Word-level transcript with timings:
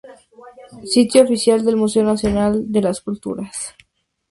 Sitio 0.83 1.21
oficial 1.21 1.63
del 1.63 1.75
Museo 1.77 2.03
Nacional 2.03 2.71
de 2.71 2.81
las 2.81 3.01
Culturas. 3.01 3.75